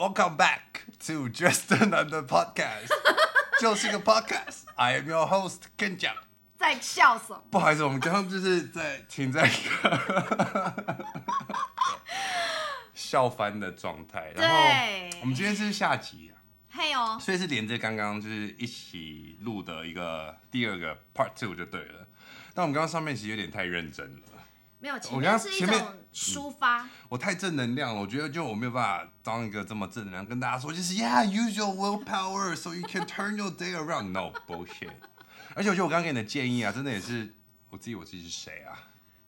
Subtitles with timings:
[0.00, 2.88] Welcome back to Just Another Podcast，
[3.60, 4.62] 就是一个 Podcast。
[4.76, 6.14] I am your host Ken 讲。
[6.56, 7.42] 在笑什么？
[7.50, 9.50] 不好意思，我们刚刚就是在停在一
[9.82, 11.06] 个
[12.94, 14.32] 笑翻的状态。
[14.34, 14.56] 然后
[15.20, 16.40] 我们今天是下集啊。
[16.70, 17.18] 嘿哦。
[17.20, 22.06] 所以是连着刚刚就是一起录的一个第二个 Part Two 就对了。
[22.54, 24.22] 但我们刚刚上面其实有点太认真了。
[24.80, 26.88] 没有，前面是一种抒发。
[27.08, 34.12] 我太正能量了，我觉得就我没有办法当一个这么正能量跟大家说，就是 Yeah，use your willpower so you can turn your day around。
[34.12, 34.90] No bullshit。
[35.54, 37.34] 而且我觉得我刚刚给你的建议啊，真的也是
[37.68, 38.72] 我自己，我自己是谁啊？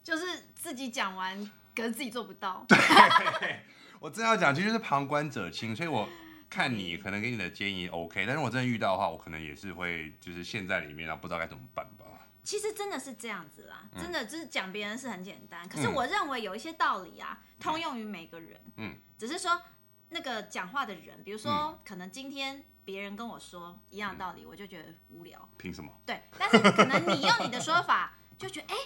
[0.02, 0.24] 就是
[0.54, 2.64] 自己讲完，可是自己做不到。
[2.68, 3.60] 对，
[4.00, 6.08] 我真要讲，其实就是旁观者清，所以我
[6.48, 12.06] 看你可能给你的建议 OK，但是我真的遇到的话，我可能也是会就是陷在里面，然后不知道该怎么办吧。
[12.42, 18.60] 其实真的是这样子啦，真的就是讲别人是很简单，可是我认为有一些道理啊，通用于每个人。
[18.76, 19.62] 嗯，只是说
[20.08, 25.48] 那个讲话的人，比如说可能今天别人跟我说一样的道理，我就觉得无聊。
[25.56, 25.92] 凭什么？
[26.04, 28.76] 对，但是可能你用你的说法，就觉得 哎，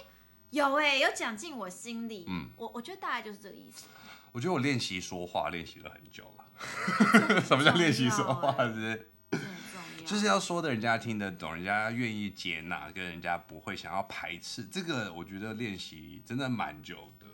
[0.50, 2.26] 有哎，有讲进我心里。
[2.28, 3.86] 嗯，我我觉得大概就是这个意思。
[4.32, 7.40] 我觉得我练习说话练习了很久了。
[7.40, 8.54] 什么叫练习说话？
[8.68, 9.12] 是？
[10.06, 17.26] 就是要说的人家听得懂，人家愿意接纳，跟人家不会想要排斥，这个我觉得练习真的蛮久的，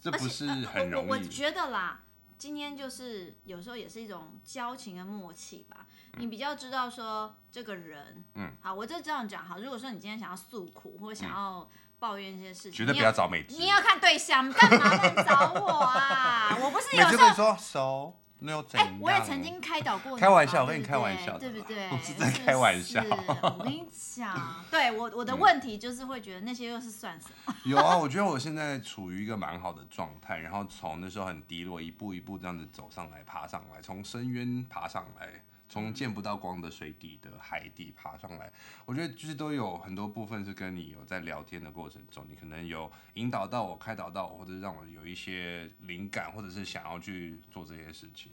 [0.00, 1.08] 这不是很容易。
[1.08, 2.00] 我，我觉得啦，
[2.36, 5.86] 今天就是有时候也是一种交情的默契吧。
[6.16, 9.60] 你比较知道说这个人，嗯，好，我就这样讲好。
[9.60, 11.68] 如果说你今天想要诉苦或者想要
[12.00, 16.58] 抱怨一些事情，绝对不要找美姿，你要看对象，干嘛找我啊？
[16.60, 18.19] 我不是有时候说熟。
[18.40, 20.20] 那又怎我也曾经开导过你。
[20.20, 21.88] 开玩笑，我跟你开玩笑，对不对？
[21.92, 23.02] 我是在开玩笑。
[23.42, 27.54] 我跟你讲，对我我的问题就是会觉得那些又是算什么？
[27.64, 35.44] 有啊，我觉得我现在处于一个蛮好的状态，然后从那时候很低落，一步一步这样子走上来，爬上来，从深渊爬上来。
[35.70, 38.52] 从见不到光的水底的海底爬上来，
[38.84, 48.32] 我觉得就是都有很多部分是跟你有在聊天的过程中，你可能有引导到我、开导到我，或者让我有一些灵感，或者是想要去做这些事情。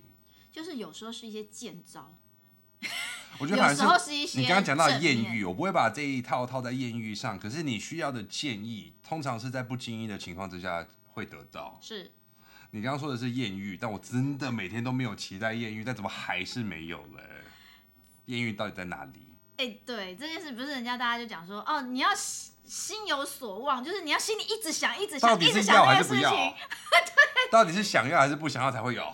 [0.51, 2.15] 就是有时候是一些见招，
[3.37, 11.77] 我觉得有时候是一些你刚刚讲到艳遇，我不会把这一套套在艳遇上，可是你需要的建议，通常是在不经意的情况之下会得到。
[11.79, 12.13] 是。
[12.71, 17.23] 你刚刚说的是艳遇，但我真的每天都没有期待艳遇，但怎么还是没有嘞？
[18.25, 19.23] 艳遇到底在哪里？
[19.57, 26.29] 哎、欸，对这件事，不是人家大家就讲说，哦，你要心有所望，就是你要心里一直想，一直想，一直想要还是不要？
[26.29, 26.53] 对，
[27.49, 29.13] 到底是想要还是不想要才会有？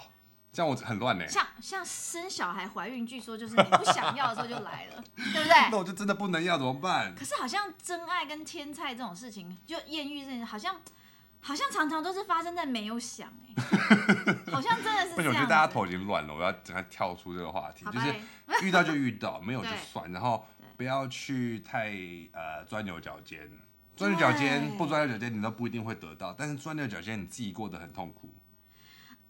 [0.52, 1.28] 这样我很乱呢。
[1.28, 5.54] 像像生小孩、怀孕，据说就是你不想要的时候就来了，对不对？
[5.72, 7.16] 那我就真的不能要怎么办？
[7.16, 10.76] 可是好像真爱跟天菜这种事情，就艳遇这件事，好像。
[11.46, 13.64] 好像常常都是发生在没有想哎，
[14.50, 15.14] 好像真的是。
[15.14, 18.16] 不行，我觉得大家头已经乱了，我要整个跳出这个话题，就是
[18.66, 20.46] 遇到就遇到，没有就算，然后
[20.78, 21.92] 不要去太
[22.32, 23.52] 呃钻牛角尖，
[23.98, 28.34] 钻牛角尖不钻牛角尖你都不一定会得到，但是钻牛角尖你自己过得很痛苦。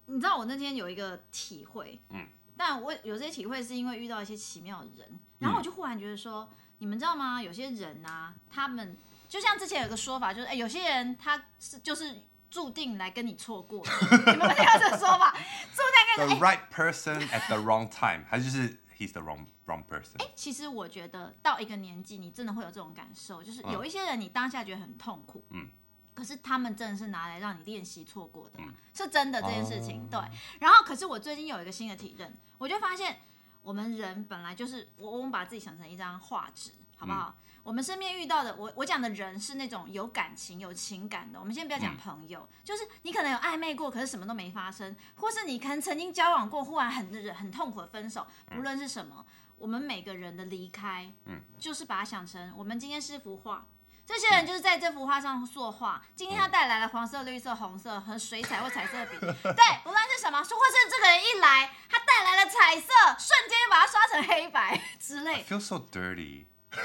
[0.05, 6.47] 你知道我那天有一个体会，嗯，但我有这些体会是因为遇到一些奇妙的人，然后我就忽然觉得说，
[6.77, 7.41] 你们知道吗？
[7.41, 8.95] 有些人啊，他们。
[9.33, 12.21] 就像之前有个说法，就是哎、欸，有些人他是就是
[12.51, 13.83] 注定来跟你错过，
[14.31, 15.35] 你们没听到这个说法？
[15.73, 20.19] 注定跟你 The right person at the wrong time，还是就是 he's the wrong wrong person？
[20.19, 25.67] 哎、欸，其实我觉得到一个年纪，你真的会有这种感受，就是有一些人你当下觉得很痛苦，嗯，
[26.13, 30.07] 可是他们真的是拿来让你练习错过的，嗯、是真的这件事情。
[30.11, 30.19] 对，
[30.59, 33.17] 然后可是我最近有一个新的体认，我就发现
[33.63, 36.69] 我们人本来就是我我们把自己想成一张画纸，
[37.03, 37.33] 好不好？
[37.37, 41.39] 嗯我们身边遇到的，我我讲的人是那种有感情、有情感的。
[41.39, 48.27] 我们先不要讲朋友，嗯、就是你可能有暧昧过，可是什么都没发生，或是你可能曾经交往过，忽然很很痛苦的分手。
[48.53, 49.25] 不论是什么，
[49.57, 53.65] 我们每个人的离开，嗯，就是把它想成我们今天是幅画，
[54.05, 56.03] 这些人就是在这幅画上作画。
[56.17, 65.35] 今天他带来了黄色、绿色、红色和水彩或彩色笔，对，不论是什么，或是这个人一来，他带来了彩色，瞬间就把它刷成黑白 之类。
[65.35, 66.47] I feel so dirty.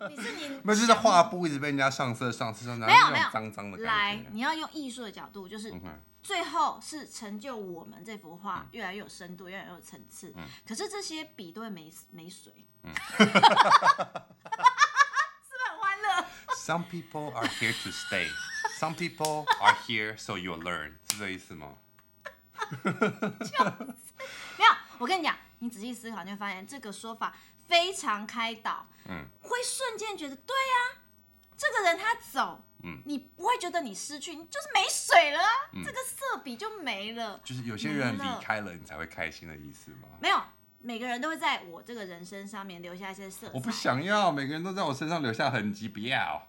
[0.00, 3.78] 哎、你是你， 那就是画布一直被人家上色、上色、上色，没有没有脏脏的。
[3.78, 5.74] 来，你要用艺术的角度，就是
[6.22, 10.32] 最后是成就我们这幅画越来越有深度，越来越有层次。
[10.36, 13.32] 嗯、可是这些笔都会没没水，嗯、 是不是
[15.68, 16.24] 很欢乐
[16.54, 18.28] ？Some people are here to stay.
[18.78, 20.92] Some people are here so you'll learn.
[21.10, 21.74] 是这意思吗？
[22.84, 27.34] 没有，我跟你讲，你仔细思考，你会发现这个说法。
[27.70, 30.98] 非常开导，嗯，会瞬间觉得对呀、啊，
[31.56, 37.40] 这个人他走，嗯，你不会觉得你失去，你就是没水了啊，嗯，这个色笔就没了。
[37.44, 40.08] 就是有些人离开了，你才会开心的意思吗？
[40.20, 40.42] 没有，
[40.80, 43.52] 每个人都会在我这个人生上面留下一些色彩。
[43.54, 46.48] 我不想要，每个人都在我身上留下痕迹，不要。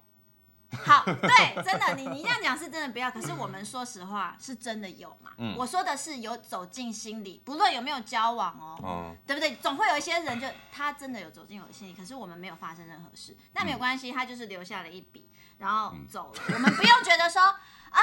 [0.71, 3.11] 好，对，真的，你你这样讲是真的不要。
[3.11, 5.31] 可是我们说实话，是真的有嘛？
[5.37, 9.55] 嗯，我说的是有走进心里，不论有没有交往哦，嗯，对不对？
[9.55, 16.41] 总会有一些人就他真的有走进我的心里，可是我们没有发生任何事，那没有关系，他就是留下了一笔，然后走了。
[16.53, 18.01] 我们不用觉得说啊，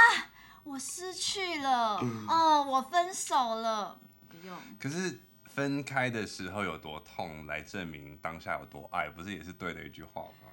[0.65, 1.99] 我失去了，
[2.29, 3.99] 哦，我分手了，
[4.29, 4.57] 不用。
[4.79, 10.48] 可是分开的时候有多痛，来证明当下有多爱，不是也是对的一句话吗？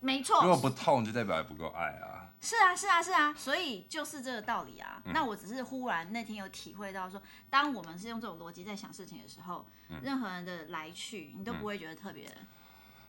[0.00, 2.32] 没错，如果不痛，就代表还不够爱啊。
[2.40, 5.02] 是啊，是啊，是啊，所以就是这个道理啊。
[5.04, 7.20] 嗯、那我只是忽然那天有体会到说，
[7.50, 12.26] 当我们是用这种逻辑在想事情的时候，嗯、任何人的来去，你都不会觉得特别。
[12.26, 12.46] 嗯、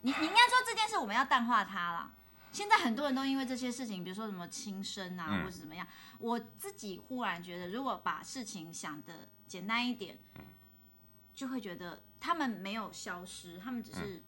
[0.02, 2.10] 你你应该说这件事我们要淡化它啦。
[2.50, 5.86] 现在很多人都因为这些事情，比如说什么轻生啊，嗯、或者怎么样，
[6.18, 10.44] 我自己忽然觉得，如果把事情想的简单一点，嗯、
[11.34, 14.22] 就会觉得他们没有消失，他们只是、嗯、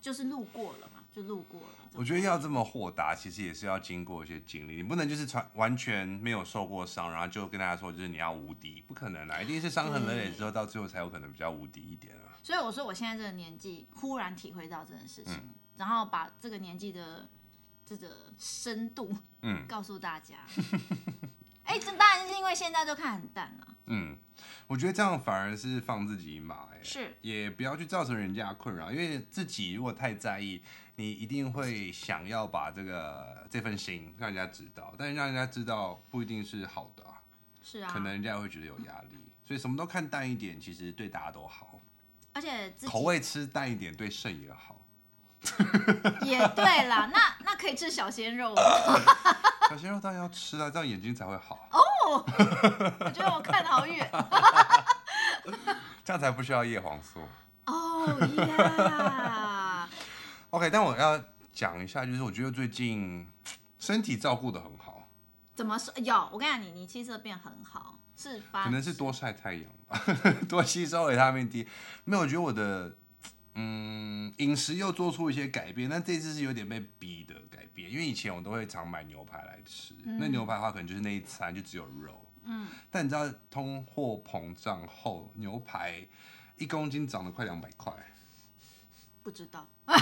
[0.00, 1.01] 就是路过了嘛。
[1.12, 1.66] 就路过了。
[1.92, 4.76] 我觉得要这么豁达，其实也是要经过一些经历。
[4.76, 9.42] 你不能就是传完全没有受过伤，然后就跟大家说就是你要无敌，不可能啦！
[9.42, 12.38] 一定是伤痕累累之后，到最后才有可能比较无敌一点啊。
[12.42, 17.28] 所以我说我现在这个年纪，忽然体会到这件事情，嗯、然后把这个年纪的
[17.84, 20.36] 这个深度，嗯，告诉大家。
[21.72, 23.66] 哎、欸，这当然是因为现在都看很淡了。
[23.86, 24.14] 嗯，
[24.66, 30.62] 我觉得这样反而是放自己一马，哎，是，也不要去造成人家困扰，因为自己如果太在意。
[30.96, 37.16] 你一定会想要把这个这份心让人家知道，但是让人家知道不一定是好的啊，
[37.62, 41.80] 是啊，可能人家会觉得有压力，所以什么都看淡一点，其实对大家都好，
[42.34, 44.71] 而且口味吃淡一点对肾也好，
[46.22, 48.54] 也对啦，那那可以吃小鲜肉，
[49.68, 52.24] 小鲜肉当然要吃啊，这样眼睛才会好哦，
[53.00, 54.10] 我觉得我看得好远，
[56.04, 57.20] 这样才不需要叶黄素
[57.66, 58.06] 哦
[58.46, 59.88] 呀。
[60.50, 61.18] OK，但我要
[61.52, 63.26] 讲一下，就是我觉得最近
[63.78, 65.08] 身体照顾得很好。
[65.54, 65.92] 怎么说？
[65.98, 68.64] 有，我跟你讲，你你气色变很好，是吧？
[68.64, 70.00] 可能是多晒太阳吧，
[70.48, 71.66] 多吸收维他命 D。
[72.04, 72.94] 没有，我觉得我的
[73.54, 82.24] 嗯饮食又做出一些改变，但这次是有点被逼的改变，因为以前我都会常买牛排来吃，嗯、那牛排的话可能就是那一餐就只有肉。
[82.44, 82.66] 嗯。
[82.90, 86.06] 但你知道通货膨胀后，牛排
[86.56, 87.92] 一公斤涨了快两百块。
[89.22, 89.68] 不知道，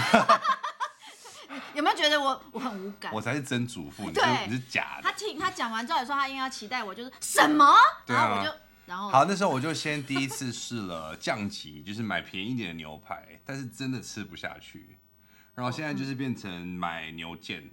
[1.75, 3.13] 有没有觉得我我很无感？
[3.13, 5.03] 我才是真主妇，对你是假的。
[5.03, 7.65] 他听他讲完之后，也说他应该要期待我，就是什么？
[8.07, 8.51] 对啊，然后我就
[8.91, 14.97] 然后好，那时候我就先第一次试了降级，就是买便宜一点的牛排，但是真的吃不下去。
[15.55, 17.63] 然后现在就是变成买牛腱，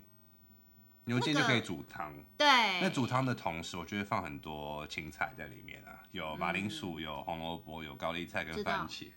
[1.06, 2.14] 牛腱就可以煮汤。
[2.36, 2.46] 对，
[2.80, 9.08] 那煮汤的同时，我就会放很多青菜在里面啊，有马铃薯，有红萝卜，有高丽菜跟番茄。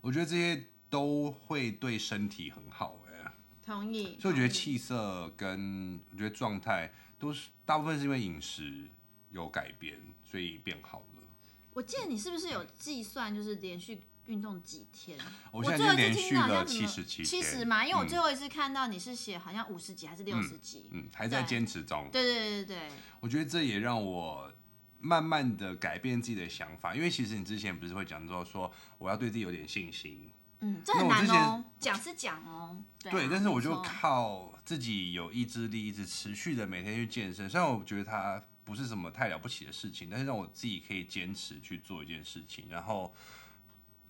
[0.00, 0.64] 我觉得这些。
[0.90, 3.32] 都会对身体很好哎，
[3.64, 4.18] 同意。
[4.20, 8.88] 所以我觉得气色跟我觉得状态都是大部分是因为饮食
[9.30, 11.22] 有改变，所以变好了。
[11.72, 15.18] 我记得你是不是有计算，就是连续运动几天？
[15.52, 22.08] 我现在就连续了七十七天，七十嘛，因为我最后一次看到你是写好像五十几还是六十几，嗯，嗯，还在坚持中。
[22.12, 22.88] 对对对对对。
[23.20, 24.52] 我觉得这也让我
[25.00, 30.30] 慢慢的改变自己的想法，因为其实你之前不是会讲到说我要对自己有点信心。
[30.62, 37.48] 嗯，这很难哦，讲是讲哦，对，对，但是我就靠自己有意志力，一直持续的每天去健身。
[37.48, 43.12] 虽然我觉得它不是什么太了不起的事情，但是让我自己可以坚持去做一件事情，然后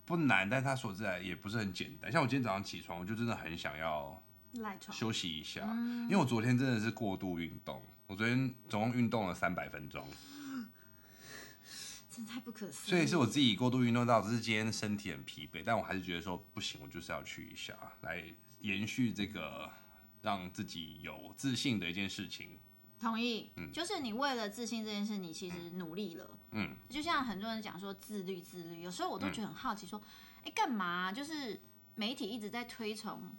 [0.05, 2.13] 不难，但它说实在也不是很简单。
[2.13, 4.23] 像我今天早上起床，我就真的很想要
[4.57, 10.07] 赖床休息一下，因为我昨天真的是过度运动，我昨天总共运动了三百分钟。
[12.11, 12.91] 真太不可思议！
[12.91, 18.23] 所以是我自己过度运动到，只是今天身体很疲惫，但我还是觉得说不行，我就是要去一下，来
[18.61, 19.71] 延续这个
[20.21, 22.59] 让自己有自信的一件事情。
[23.01, 30.01] 同意，嗯，就是你为了自信这件事，你其实努力了，嗯，就像很多人讲说自律自律，有时候我都觉得很好奇，说，
[30.45, 31.11] 哎、嗯，干嘛？
[31.11, 31.61] 就是
[31.95, 33.35] 媒体一直在推崇。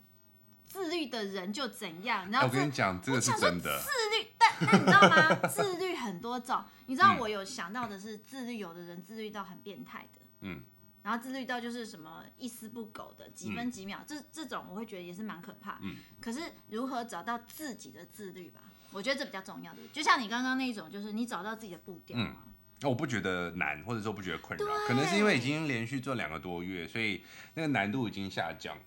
[0.63, 2.31] 自律的人就怎样？
[2.31, 3.77] 然后我跟你讲，这个是真的。
[3.83, 5.35] 自律，但但你知道吗？
[5.49, 6.63] 自律很多种。
[6.85, 10.61] 你知道我有想到的是，自律有的人自律到很变态的，嗯，
[11.03, 15.77] 然后自律到就是什么一丝不苟的，几分几秒，嗯、这这种我会觉得也是蛮可怕。
[15.81, 16.39] 嗯，可是
[16.69, 18.70] 如何找到自己的自律吧？
[18.91, 19.79] 我觉得这比较重要的。
[19.91, 22.35] 就像你刚刚那一种，就是你找到自己的步调嘛。
[22.81, 28.81] 那、嗯、我不觉得难，或者说不觉得困扰，可能是因为已经连续做两个多月，所以那个难度已经下降了。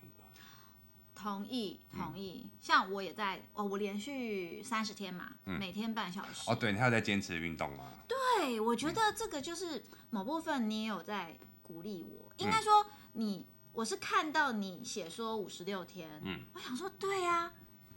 [1.14, 2.50] 同意同意。
[2.61, 6.50] 像我也在哦，我连续三十天嘛，每天半小时。
[6.50, 7.84] 哦，对，你还有在坚持运动吗？
[8.06, 12.30] 对，我觉得这个就是某部分你也有在鼓励我。
[12.37, 12.84] 应该说
[13.14, 17.52] 你，我是看到你写说五十六天，嗯，我想说对呀，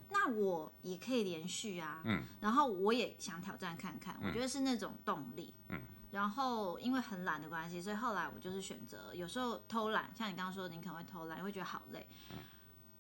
[0.10, 5.82] 那我也可以连续啊，嗯，然后我也想挑战看看，我觉得是那种动力，嗯。
[6.10, 12.38] 然后因为很懒的关系，所以后来我就是选择有时候偷懒，像你刚刚说的，你可能会偷懒，你会觉得好累，嗯、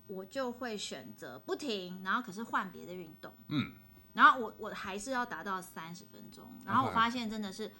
[0.07, 3.71] 我就会选择不停，然后可是换别的运动，嗯，
[4.13, 7.71] 然后我我还是要达到三十分钟，然后我发现真的是，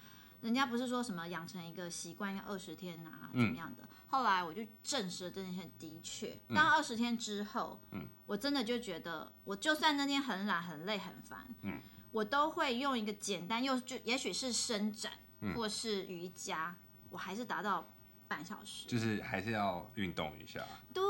[0.42, 11.82] 人家不是说什么养成一个习惯要二十天啊，怎么样的，嗯、后来我就证实了这件事，的确，当二十天之后，嗯，我真的就觉得，我就算那天很懒、很累、很烦，嗯。
[12.10, 15.12] 我都会用一个简单又就也许是伸展，
[15.54, 17.94] 或是瑜伽，嗯、我还是达到
[18.30, 18.88] 半小时。
[18.88, 20.66] 就是还是要运动一下。
[20.94, 21.04] 对。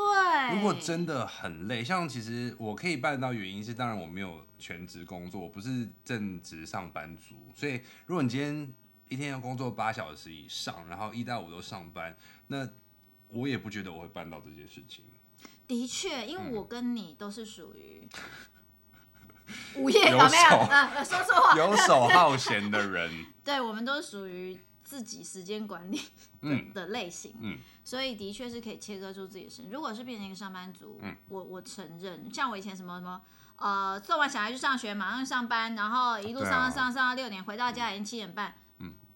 [0.56, 8.74] 如果真的很累，像其实我可以办到，原因是当然我没有全职工作，我不是正职上班族，所以如果你今天
[9.10, 12.68] 一天要工作八小时以上，然后一到五都上班，那
[13.30, 15.06] 我也不觉得我会办到这件事情。
[15.68, 18.08] 的确，因为我跟你都是属于。
[19.76, 20.58] 午夜有没有？
[20.70, 21.56] 呃，说错话。
[21.58, 26.04] 游手好闲的人， 对，我们都是属于自己时间管理的、
[26.42, 29.72] 嗯、的类型，嗯，所以的确是可以切割出自己的时间。
[29.72, 33.22] 如果是变成一个上班族，嗯，我我承认，像我以前什么什么，
[33.56, 38.54] 呃，送完小孩去上学，马上上班，然后一路上上上上到六点，回到家已经七点半，嗯，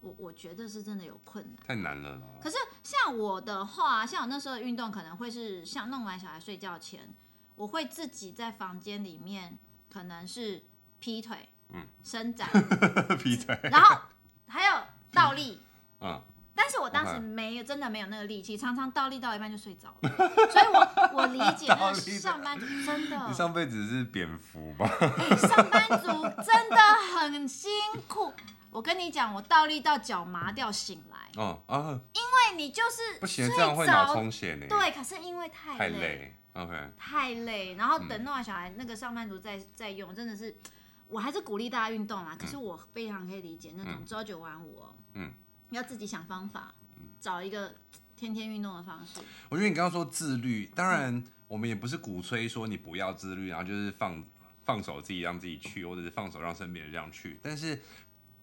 [0.01, 2.22] 我我觉得是真的有困难，太难了啦。
[2.41, 7.13] 可是像我的话，像我那时候的运动可能会是像弄完小孩睡觉前，
[7.55, 9.58] 我会自己在房间里面。
[9.93, 10.63] 可能是
[11.01, 12.48] 劈腿，嗯，伸展，
[13.22, 14.00] 劈腿，然后
[14.48, 14.74] 还有
[15.12, 15.62] 倒立，
[16.00, 16.22] 嗯，
[16.55, 20.10] 但是我当时没有，真的没有那个力气，常常倒立到一半就睡着了，
[20.50, 24.88] 所以我我理解那个上班族真的，你上辈子是蝙蝠吧？
[24.88, 26.08] 欸，上班族
[26.41, 26.77] 真的
[27.20, 27.70] 很辛
[28.08, 28.34] 苦，
[28.72, 36.34] 我跟你讲，我倒立到脚麻掉醒来，哦啊，因为你就是不行，这样会脑充血呢，对，可是因为太累。
[36.54, 40.54] OK，太累，然后等弄完小孩，嗯、那个上班族再再用，真的是，
[41.08, 42.34] 我还是鼓励大家运动啦。
[42.34, 45.32] 嗯、可是我非常可以理解那种朝九晚五哦，嗯，
[45.70, 47.74] 要自己想方法，嗯、找一个
[48.18, 49.22] 天天运动的方式。
[49.48, 54.22] 我觉得你刚刚说自律，当然我们也不是鼓吹说你不要自律，然后就是放
[54.66, 57.82] 放手自己让自己去，或者是放手让身边人这样去，但是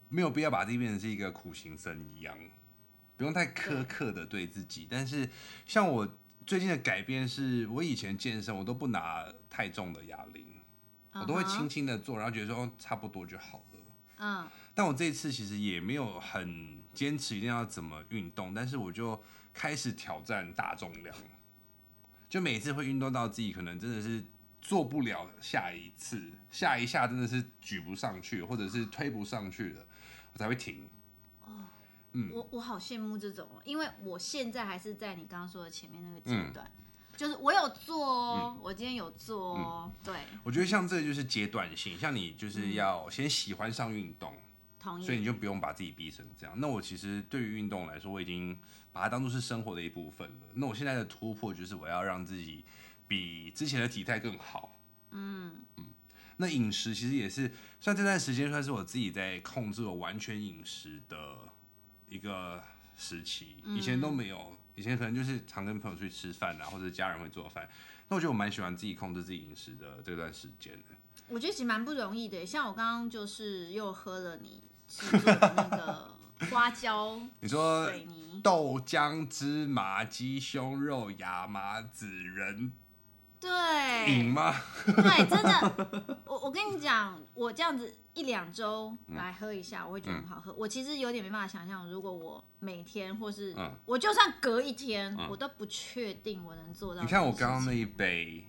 [0.09, 2.37] 没有必要把自己变成是一个苦行僧一样，
[3.15, 4.85] 不用太苛刻的对自己。
[4.89, 5.29] 但是
[5.65, 6.07] 像我。
[6.47, 10.43] 最近的改变是我以前健身，我都不拿太重的哑铃
[11.13, 11.21] ，uh.
[11.21, 13.79] 我都会轻轻的做，然后觉得说差不多就好了。
[14.17, 14.47] 嗯、uh，huh.
[14.73, 19.21] 但我这一次其实也没有很坚持一定要怎么运动，但是我就
[19.53, 21.15] 开始挑战大重量，
[22.27, 24.23] 就每次会运动到自己可能真的是
[24.69, 29.83] 做不了下一次，下一下真的是举不上去，或者是推不上去了，
[30.31, 30.87] 我才会停。
[32.11, 40.19] 嗯、我我好羡慕这种，因为我现在还是在你刚刚说的前面那个阶段，嗯、就是我有做哦，嗯、我今天有做哦，嗯、对。
[40.43, 44.35] 我觉得像这个就是阶段性，像你就是要先喜欢上运动，
[44.79, 46.53] 同意，所以你就不用把自己逼成这样。
[46.59, 48.55] 那我其实对于运动来说，我已经
[48.91, 50.47] 把它当做是生活的一部分了。
[50.53, 52.63] 那我现在的突破就是我要让自己
[53.09, 54.79] 比之前的体态更好。
[55.11, 55.85] 嗯嗯。
[56.37, 57.51] 那饮食其实也是，
[57.81, 61.17] 算这段时间算是我自己在控制我完全饮食的。
[62.11, 62.59] 一个
[62.97, 67.69] 时期，以前都没有，以前可能就是常跟朋友去吃饭啊，或者家人会做饭。
[68.07, 70.85] 那我觉得我蛮喜欢自己控制自己饮食的这段时间的。
[71.27, 76.17] 我觉得其实蛮不容易的，像我刚刚就是又喝了你制作的那个
[76.49, 77.87] 花椒， 你说
[78.41, 82.71] 豆浆、芝麻、鸡胸肉、亚麻籽仁。
[83.39, 83.49] 对？
[84.85, 90.51] 对，真的， 我我跟你讲，我这样子一两周来喝一下，我会觉得很好喝。
[90.51, 93.55] 嗯、我其实有点没办法想象，如果我每天或是
[93.85, 97.01] 我就算隔一天，嗯、我都不确定我能做到。
[97.01, 98.45] 你看我刚刚那一杯，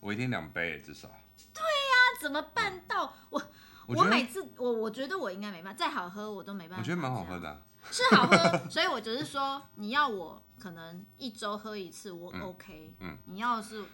[0.00, 1.08] 我一天两杯至少。
[1.52, 3.12] 对呀、啊，怎么办到？
[3.30, 3.42] 我
[3.86, 6.82] 我，我每次我我觉得我应该没办法，再好喝我都没办法。
[6.82, 12.94] 我觉得蛮好喝的、啊，是好喝， 所以我只是说，你要我可能一周喝一次，我 OK。
[13.00, 13.84] 嗯，你要是。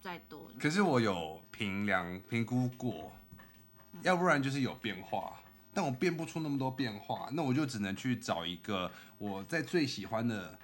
[0.00, 3.12] 再多，可是我有评量评估过，
[4.02, 5.40] 要不然就是有变化，
[5.74, 10.58] 但我变不出那么多变化，那我就只能去找一个我在最喜欢的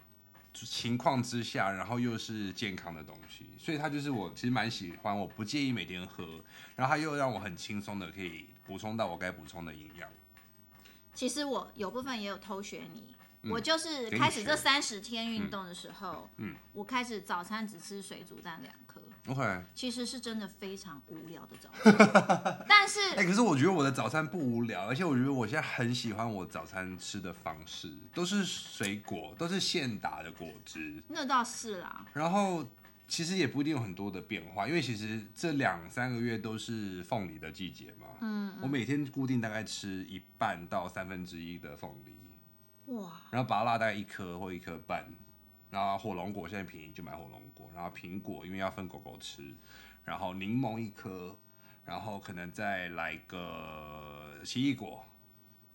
[0.52, 6.42] 情况之下，然后又是健康的东西，所以它就是我其实蛮喜欢，我不介意每天喝，
[6.76, 10.08] 然后它又让我很轻松的可以补充到我该补充的营养。
[11.12, 16.56] 其实我有部分也有偷学你，嗯、我就是开始这三十天运动的时候，嗯，嗯。
[16.72, 19.00] 我开始早餐只吃水煮蛋两颗。
[19.26, 22.64] OK，其实是真的非常无聊的早餐。
[22.68, 31.02] 但是，哎、欸，可是我觉得我的早餐不无聊，而且我觉得我现在很喜欢我早餐吃的方式，都是水果，都是现打的果汁。
[31.08, 32.04] 那倒是啦。
[32.12, 32.66] 然后
[33.08, 38.08] 其实也不一定有很多的变化，因为其实这两三个月都是凤梨的季节嘛。
[38.20, 38.58] 嗯，嗯。
[38.60, 42.92] 我每天固定大概吃一半到三分之一的凤梨。
[42.94, 43.10] 哇。
[43.30, 45.10] 然后芭乐大概一颗或一颗半。
[45.74, 49.52] 然后火龙果现在便宜就买火龙果，然后苹果因为要分狗狗吃，
[50.04, 51.36] 然后柠檬一颗，
[51.84, 55.04] 然后可能再来个奇异果，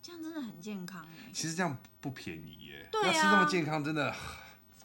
[0.01, 1.29] 这样真的很健康哎。
[1.33, 4.15] 其实这样不便宜耶，对啊，要吃这么健康真的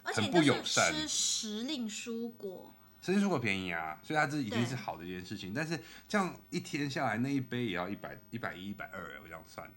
[0.02, 0.87] 很不友善。
[0.87, 5.54] 而且吃时令蔬果，时令蔬果便宜啊，所以它这已经是好的一件事情。
[5.54, 9.71] 但是这样一天下来，那一杯也要一百一百一一百二哎，我这样算。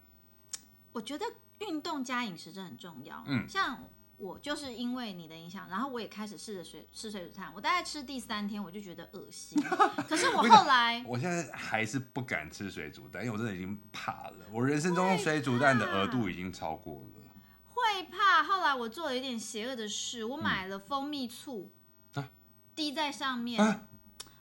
[0.93, 1.23] 我觉得
[1.59, 3.79] 运动加饮食真的很重要，嗯，像。
[4.17, 7.51] 我就是因为你的影响，然后我也开始试着水吃水煮蛋。
[7.55, 9.61] 我大概吃第三天，我就觉得恶心。
[10.09, 14.45] 可是我后来，我现在还是不敢吃水煮蛋，因为我真的已经怕了。
[14.51, 17.33] 我人生中水煮蛋的额度已经超过了。
[17.69, 18.43] 会怕。
[18.43, 21.71] 后来我做了一点邪恶的事，我买了蜂蜜醋，
[22.75, 23.87] 滴在上面。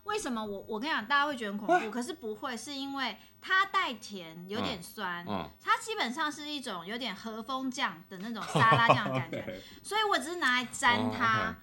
[0.05, 3.17] 为什么我我跟你讲，大家会觉得很恐怖，可是不会，是因为
[3.47, 11.55] 它带甜，有点酸，嗯嗯、它基本上是一种有点和风酱的那种沙拉酱的感觉， 所以我只是拿来沾它，oh.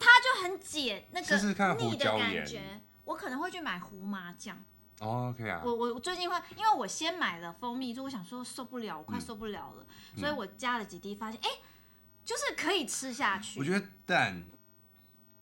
[0.00, 1.36] 它就很解那个
[1.76, 2.80] 腻的感觉。
[3.04, 4.60] 我可能会去买胡麻酱。
[4.98, 5.62] Oh, OK 啊。
[5.64, 9.86] 我我最近会，因为我先买了蜂蜜，就我想说受不了，我快受不了了，
[10.16, 11.60] 嗯、所以我加了几滴，发现哎、欸，
[12.24, 13.60] 就是可以吃下去。
[13.60, 14.42] 我觉得蛋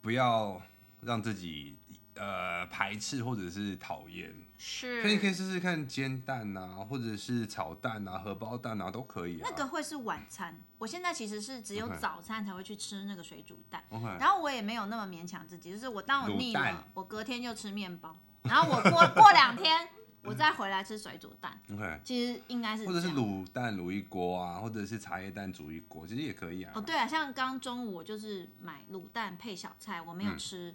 [0.02, 0.60] 不要
[1.00, 1.78] 让自己。
[2.16, 4.32] 呃，排斥或者是讨厌，
[4.66, 9.46] 是，可以可以试试看煎蛋啊，或者是炒蛋啊，荷包蛋啊，都可以啊。
[9.50, 14.18] 那个会是晚餐，我现在其实是只有早餐才会去吃那个水煮蛋，Okay.
[14.18, 19.86] 然后我也没有那么勉强自己，就是我当我腻了，我隔天就吃面包，然后我过过两天
[20.22, 21.60] 我再回来吃水煮蛋。
[21.70, 26.72] OK，其实应该是或者是卤蛋卤一锅啊，或者是茶叶蛋煮一锅，其实也可以啊。
[26.74, 30.74] 哦，对啊，像刚中午我就是买卤蛋配小菜，我没有吃。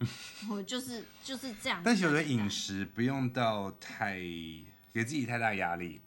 [0.00, 0.08] 嗯
[0.50, 1.80] 我就是就是这样。
[1.84, 4.18] 但是有的饮食不用到太
[4.92, 6.00] 给自己太大压力。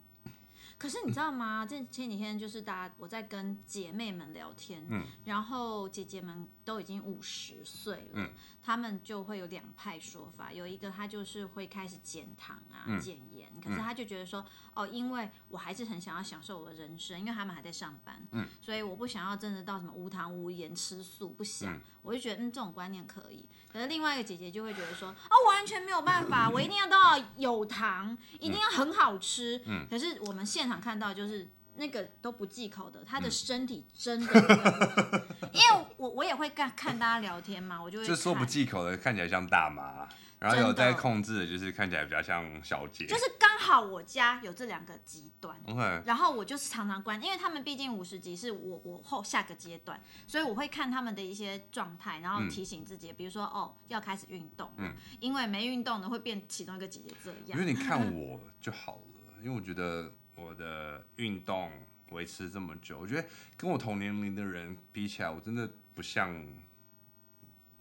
[0.78, 1.66] 可是你知道吗？
[1.66, 8.30] 这前几天就是大家我在跟姐妹们聊天，嗯，然后姐姐们都已经五十岁了，嗯，
[8.62, 10.54] 他们就会有两派说法。
[10.54, 14.46] 有一个他就是会开始减糖啊、减盐，可是他就觉得说，
[14.76, 21.82] 哦，因为我还是很想要享受我的人生，因为他们还在上班，嗯，所以我不想要真的到什么无糖无盐吃素，不想。
[22.04, 23.48] 我就觉得嗯，这种观念可以。
[23.72, 30.84] 可是另外一个姐姐就会觉得说，哦，完全没有办法， 我一定要到有糖，一定要很好吃，嗯，可是我们现场。
[30.84, 34.34] 看到就是那个都不忌口的，他的身体真的，
[35.52, 40.08] 因为我我也会看看大家聊天嘛，我就会 就说不忌口的看起来像大妈，
[40.40, 45.60] 然后有在控制的，就是看起来比较像小姐，就是刚好我家有这两个极端.
[46.06, 60.14] 然后我就是常常关，因为他们毕竟五十级是我我后下个阶段，所以我会看他们的一些状态，然后提醒自己，嗯、比如说哦要开始运动，嗯，因为没运动的会变其中一个姐姐这样，因为你看我就好了，因为我觉得。
[60.36, 61.72] 我的运动
[62.10, 66.46] 维持这么久，我觉得跟我同年龄的人比起来，我真的不像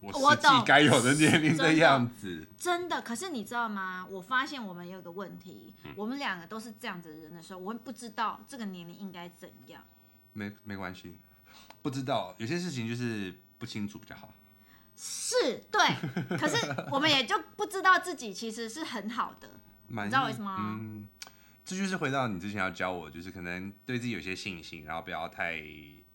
[0.00, 2.80] 我实际该有的年龄的样子真。
[2.80, 4.06] 真的，可是你知道吗？
[4.10, 9.82] 我发现我们有一个问题，嗯、我们两个都是这样子的人的时候，我们不知道这个年龄应该怎样。
[10.32, 11.16] 没没关系，
[11.82, 14.32] 不知道有些事情就是不清楚比较好。
[14.96, 16.56] 是对，可是
[16.90, 19.48] 我们也就不知道自己其实是很好的，
[19.88, 20.56] 你知道为什么？
[20.58, 21.06] 嗯
[21.72, 25.62] 这就是回到你之前要教我，就是可能对自己有些信心，然后不要太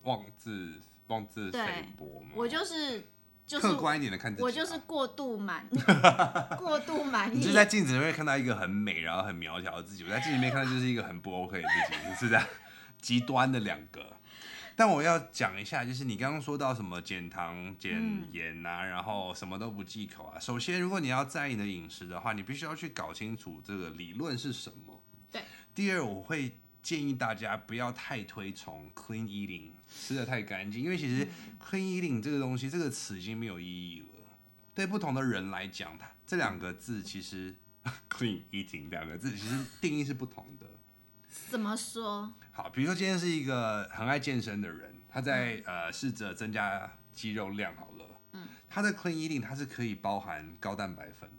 [0.04, 1.60] 妄自妄自菲
[1.98, 2.34] 薄嘛。
[2.36, 3.04] 我就是
[3.44, 5.68] 就是客观一点的看自己，我就是过度满
[6.60, 7.40] 过度满意。
[7.40, 12.46] 你就在镜子里面看到一个很美，然后很苗条的自己，我在镜子里面看到就是一个很不 OK 的自己，是这样
[13.02, 14.16] 极端的两个。
[14.76, 20.38] 但我要讲一下，就是你刚刚说到什么减糖、减盐啊，嗯、然后什么都不忌口啊。
[20.40, 25.04] 首先，如果你要在意你的饮食的话，你必须要去搞清楚这个理论是什么。
[25.78, 31.28] 第二，我会建议大家不要太推崇 clean eating，吃的太干净，因为其实
[31.64, 34.26] clean eating 这个东西，这个词已经没有意义了。
[34.74, 37.54] 对不同的人来讲，它这两个字其实
[38.10, 40.66] clean eating 两个字其实定义是不同的。
[41.48, 42.34] 怎么说？
[42.52, 51.30] 好，比如说今天是一个很爱健身的人，他在呃试着增加肌肉量，好了，嗯，他的 clean eating 它是可以包含高蛋白粉。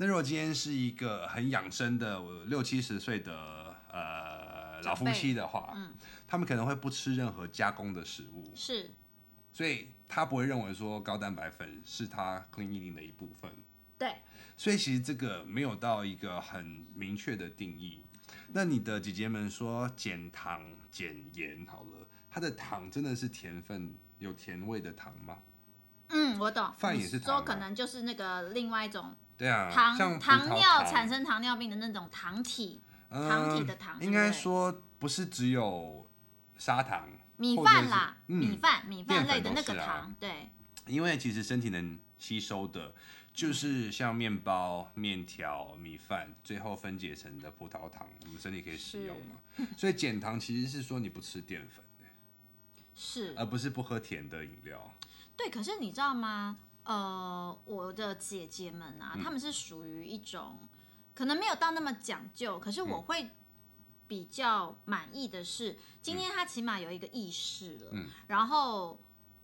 [0.00, 5.92] 那如果今天是一个很养生的六七十岁的呃老夫妻的话，嗯，
[6.24, 8.92] 他们可能会不吃任何加工的食物，是，
[9.52, 13.50] 所以他不会认为说高蛋白粉是他 clean eating 的一部分。
[13.98, 14.14] 对，
[14.56, 18.04] 所以其实这个没有到一个很明确的定义。
[18.52, 25.38] 那你的姐姐们说减糖减盐好了，它的糖真的是甜分有甜味的糖吗？
[26.10, 26.72] 嗯，我懂。
[26.78, 29.16] 饭也是糖，说可能就是那个另外一种。
[29.38, 33.96] 对啊，糖糖，糖尿产生糖尿病的那种糖体，嗯、糖体的糖。
[34.02, 36.04] 应该说不是只有
[36.56, 40.50] 砂糖，米饭啦，嗯、米饭米饭类的那个糖，啊、对。
[40.86, 42.94] 因为其实身体能吸收的，
[43.32, 49.36] 就是像面包、面条、米饭，最后分解成的葡萄糖，我们身体可以使用嘛。
[49.76, 51.84] 所以减糖其实是说你不吃淀粉，
[52.94, 54.94] 是，而不是不喝甜的饮料。
[55.36, 56.58] 对，可是你知道吗？
[56.88, 60.66] 呃，我的姐姐们啊，她、嗯、们是属于一种
[61.14, 63.28] 可能没有到那么讲究，可是我会
[64.06, 68.98] 比较满意的是，今天她起码有一个意识了，嗯、然后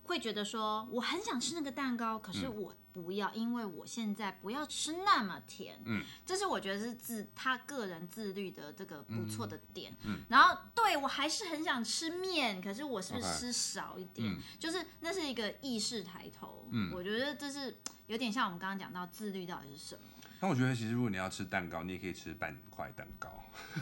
[0.05, 17.77] 会觉得说我很想吃那个蛋糕，可是我不要，因为我现在不要吃那么甜，嗯，这是我觉得是自他个人自律的这个不错的点，嗯，嗯然后对我还是很想吃面，可是我是不是吃少一点？Okay, 嗯、就是那是一个意识抬头，嗯，我觉得这是
[18.07, 20.01] 有点像我们刚刚讲到自律到底是什么。
[20.41, 23.29] 那我觉得其实如果你要吃蛋糕，你也可以吃半块蛋糕。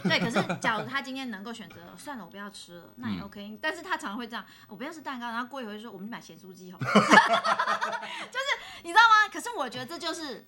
[0.04, 3.60] 对，可是 假如他今天能够选择，算了，我不要吃了，那也 OK、嗯。
[3.60, 6.86] 但是他常常会这样，我不要吃蛋糕，然后过一会儿说，我们去买咸酥鸡好了。
[8.32, 8.45] 就是
[8.84, 9.28] 你知道吗？
[9.32, 10.48] 可是我觉得这就是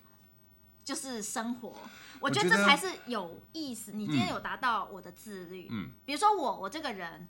[0.84, 1.76] 就是生活，
[2.20, 3.94] 我觉得这才是有意思。
[3.94, 7.28] 你今天有达到我的自律，嗯，比如说我我这个人，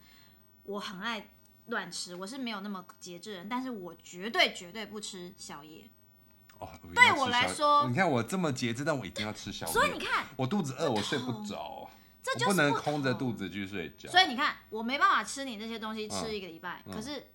[0.63, 1.31] 我很爱
[1.67, 5.89] 乱吃，我是没有那么节制的人，但是我绝对绝对不吃宵夜。
[6.59, 9.73] 哦，我对我来说，你看我这么节制，但我一定要吃宵夜。
[9.73, 11.89] 所以你看，我肚子饿，我睡不着，
[12.23, 14.09] 这就是不能空着肚子去睡觉。
[14.09, 17.27] 所以你看，我没办法吃你那些东西吃一个礼拜，嗯、可是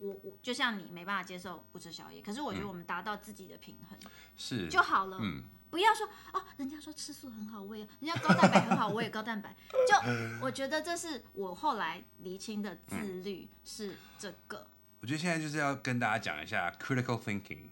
[0.00, 3.98] 我我就像你没办法接受不吃宵夜，可是我觉得我们达到自己的平衡
[4.36, 5.18] 是就好了。
[5.20, 9.54] 嗯，不要说哦，人家说吃素很好，我也人家高蛋白很好，我也高蛋白。
[9.70, 9.94] 就
[10.40, 14.66] 我觉得这是我后来厘清的自律是这个。
[15.00, 17.68] 我觉得现在就是要跟大家讲一下 critical thinking。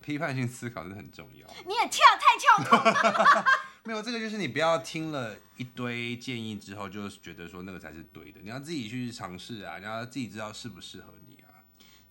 [0.00, 1.46] 批判性思考是很重要。
[1.64, 3.44] 你也跳太跳脱了。
[3.84, 8.40] 没有，这个就是你不要听了一堆建议之后，就觉得说那个才是对的。
[8.42, 11.31] 你要自己去尝试啊，你要自己知道适不适合你啊。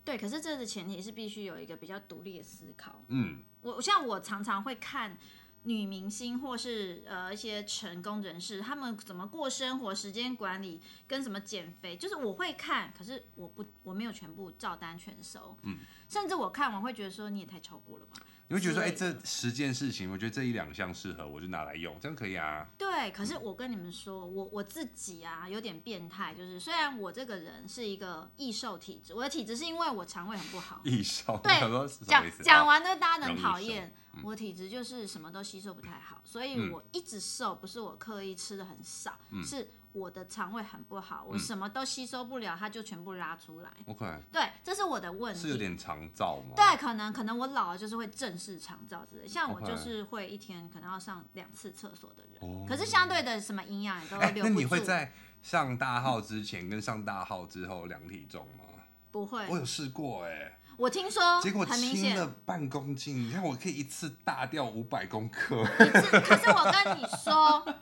[0.03, 3.03] 对，可是这个前提是必须有一个比较独立的思考。
[3.07, 5.17] 嗯，我像我常常会看
[5.63, 15.57] 女明星或是呃一些成功人士，他们怎么过生活、时间管理跟什么减肥，就是我会看，可是我不我没有全部照单全收。
[15.63, 15.77] 嗯。
[16.09, 18.17] 甚至我看完会觉得说，你也太超过了吧？
[18.51, 22.67] 你会觉得说，哎、欸，这十件事情，我觉得这一两项适合，我就拿来用，这样可以啊。
[22.77, 30.81] 对，可是我跟你们说，我我自己啊有点变态，就是虽然我这个人是一个易瘦体质，我的体质是因为我肠胃很不好。
[30.83, 31.39] 易瘦。
[31.41, 31.61] 对，
[32.05, 33.95] 讲讲完的大家能讨厌。
[34.21, 39.65] 我体质就是什么都吸收不太好，所以我一直瘦，不是我刻意吃的很少，嗯、是。
[39.93, 43.69] 我的肠胃很不好，我什么都吸收不了，它就全部拉出来。
[43.85, 45.41] OK，对，这是我的问题。
[45.41, 46.53] 是有点肠燥吗？
[46.55, 49.27] 对，可能可能我老了就是会正式肠燥之类。
[49.27, 52.65] 像我就是会一天可能要上两次厕所的人。
[52.65, 54.39] 可是相对的什么营养也都留不住。
[54.39, 58.63] 欸，那你会在上大号之前跟上大号之后量体重吗？
[59.11, 59.45] 不会。
[59.49, 60.57] 我有试过哎、欸。
[60.77, 63.27] 我听说，结果轻了半公斤。
[63.27, 65.63] 你看我可以一次大掉五百公克。
[65.65, 67.75] 可是我跟你说。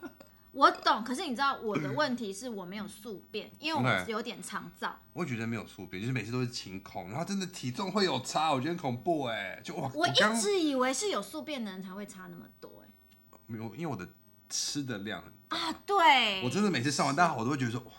[0.51, 4.91] 我懂，可是你知道我的问题是我没有宿便，因为我有点肠燥。
[5.13, 9.89] 我觉得没有宿便，就是每次都是清空，然后真的体重会有差，我觉得很恐怖哎，就哇！
[9.93, 12.89] 我一直以为是有宿便的人才会差那么多哎。
[13.45, 14.07] 没有，因为我的
[14.49, 15.71] 吃的量啊。
[15.85, 16.41] 对。
[16.43, 17.91] 我真的每次上完大号，我都会觉得说哇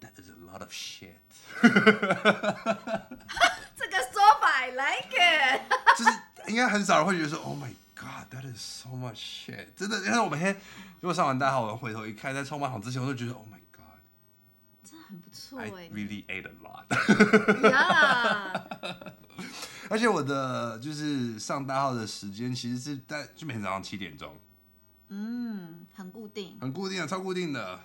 [0.00, 1.18] ，That is a lot of shit。
[3.76, 5.60] 这个说法，I like it。
[5.96, 6.10] 就是
[6.48, 7.70] 应该很少人会觉得说，Oh my
[8.08, 9.74] God，that is so much shit。
[9.76, 10.58] 真的，因为我每天。
[11.00, 13.82] 如果上完大号，我回头一看，在充满好之前，我就觉得，Oh my God，
[14.82, 15.68] 真的很不错哎。
[15.90, 16.86] Really ate a lot。
[19.90, 24.40] 而且我的就是上大号的时间，其实是在就每天早上七点钟。
[25.08, 26.56] 嗯，很固定。
[26.60, 27.78] 很固定的，超固定的。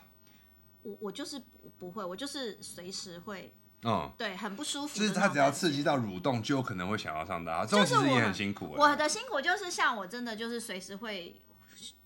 [0.84, 3.54] 我我就是不不会，我就是随时会。
[3.84, 4.12] 嗯。
[4.18, 5.00] 对，很不舒服。
[5.00, 7.66] 就是他只要刺激到蠕动，就有可能会想要上大号。
[7.66, 8.76] 这种其实也很辛苦。
[8.78, 11.40] 我的辛苦就是像我真的就是随时会。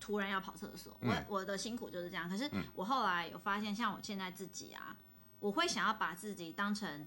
[0.00, 2.28] 突然要跑厕所，我我的辛苦就是这样。
[2.28, 4.96] 可是我后来有发现，像我现在自己啊，
[5.38, 7.06] 我会想要把自己当成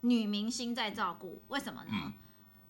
[0.00, 1.42] 女明星在照顾。
[1.48, 2.12] 为什么呢？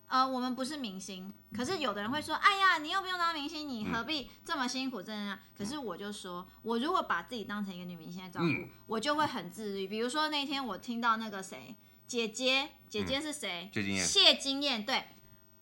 [0.08, 5.38] 呃，我们不是明星，可是有的人会说：“哎呀，你又不用当明星，你何必这么辛苦？”这样。
[5.56, 9.88] 可是我就说，我如果把自己当成一个女明星在照顾，我就会很自律。
[9.88, 11.76] 比如说那天我听到那个谁。
[12.06, 13.68] 姐姐，姐姐是谁？
[13.74, 14.06] 谢金燕。
[14.06, 15.06] 谢金燕，对。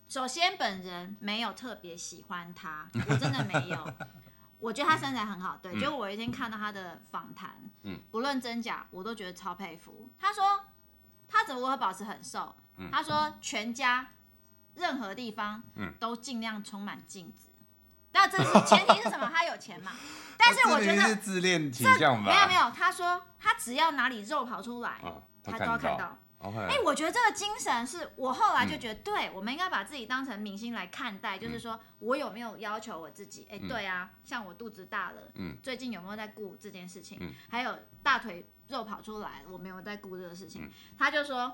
[0.07, 3.93] 首先，本人没有特别喜欢她，我真的没有。
[4.59, 5.79] 我觉得她身材很好，对。
[5.79, 10.07] 结果我一天看到她的访谈，嗯，不论真假，我都觉得超佩服。
[10.19, 10.43] 她说，
[11.27, 12.55] 她怎么会保持很瘦？
[12.91, 14.07] 她说，全家
[14.75, 15.63] 任何地方，
[15.99, 17.51] 都尽量充满镜子。
[18.11, 19.29] 那这是前提是什么？
[19.33, 19.91] 他有钱嘛？
[20.37, 22.31] 但是我觉得是自恋倾向吧？
[22.31, 25.01] 没有没有，他说他只要哪里肉跑出来，
[25.43, 26.19] 他都要看到。
[26.69, 33.47] 哎我觉得这个精神是我后来就觉得，对，我们应该把自己当成明星来看待，嗯、就是说我有没有要求我自己？
[33.49, 37.17] 哎、欸，对啊，像我肚子大了，嗯，最近有没有在顾这件事情？
[37.19, 40.65] 嗯、还有大腿肉跑出来，我没有在顾这个事情。
[40.65, 41.51] 嗯、他就说，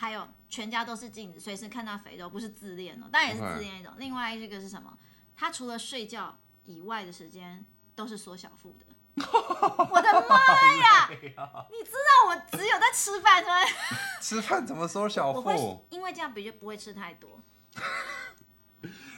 [0.00, 3.92] 还有全家都是镜子，随时看到肥肉不是自恋哦，但也是自恋一种。
[3.98, 4.96] 另外一个是什么？
[5.36, 7.62] 他除了睡觉以外的时间
[7.94, 8.86] 都是缩小腹的。
[9.20, 10.36] 我的妈
[10.78, 11.10] 呀！
[11.12, 13.50] 你知道我只有在吃饭吗？
[14.22, 15.84] 吃饭怎么缩小腹？
[15.90, 17.38] 因为这样比较不会吃太多。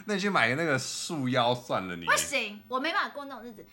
[0.03, 3.65] 那你去买个那个束腰算了你，你不行，我没办法过那种日子。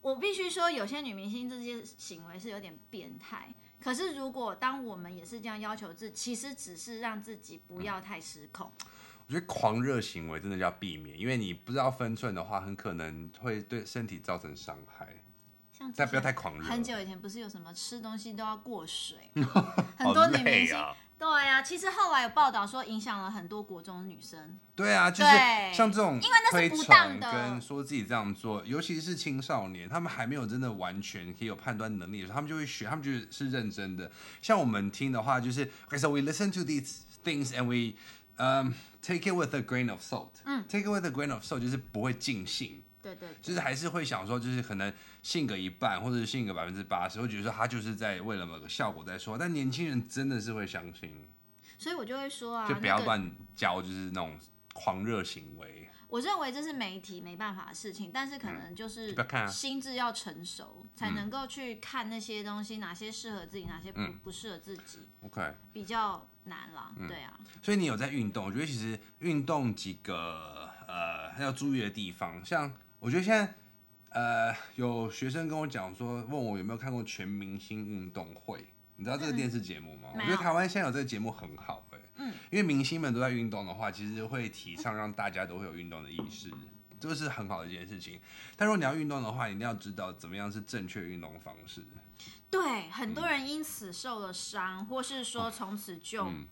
[0.00, 3.54] 我必须说，有些女明星这些行为是有点变态。
[3.86, 8.68] 可是如果当我们也是这样要求自己，其实只是让自己不要太失控。
[8.80, 8.86] 嗯
[9.28, 15.22] 我觉得狂热行为真的要避免，因为你不知道分寸的话，很可能会对身体造成伤害。
[15.94, 16.64] 但不要太狂热。
[16.64, 19.18] 很久以前不是有什么吃东西都要过水，
[19.98, 20.76] 很多女明星。
[21.18, 24.58] 对啊，其实后来有报道说影响了很多国中女生。
[24.74, 25.30] 对啊，就是
[25.72, 34.10] 像这种，因为那是不当的，跟说自己这样做，尤其是青少年，他们还没有真的完全可以有判断能力的时候，他们就会学，他们觉得是认真的。
[34.42, 37.96] 像我们听的话，就是，Okay, so we listen to these things and we,
[38.36, 40.32] um, take it with a grain of salt.
[40.44, 42.82] 嗯，take it with a grain of salt 就是不会尽信。
[43.14, 44.92] 对对，就是还是会想说，就是可能
[45.22, 49.38] 性格一半，或者是性格百分之八十，会觉得说他就是在为了某个效果在说。
[49.38, 51.24] 但年轻人真的是会相信，
[51.78, 54.36] 所以我就会说啊，就不要乱教，就是那种
[54.72, 55.88] 狂热行为。
[56.08, 59.14] 我认为这是媒体没办法的事情，但是可能就是
[59.48, 65.00] 心智要成熟，才能够去看那些东西，哪些适合自己，哪些不不适合自己。
[65.22, 67.38] OK，比较难了，对啊。
[67.60, 68.46] 所以你有在运动？
[68.46, 72.72] 我觉得其实运动几个呃要注意的地方，像。
[72.98, 73.54] 我觉得现在，
[74.10, 78.58] 呃，有学生跟我讲说，问我有没有看过《全明星运动会》，
[78.96, 80.08] 你知道这个电视节目吗？
[80.14, 86.50] 嗯、我觉得台湾现在有这个节目很好，哎，嗯，因为明星们都在运动的话，其实会提倡让大家都会有运动的意识，
[86.98, 88.18] 这个是很好的一件事情。
[88.56, 91.84] 但如果你要运动的话，你一定要知道怎么样是正确运动方式。
[92.50, 96.46] 对，很多人因此受了伤，嗯、或是说从此就，嗯。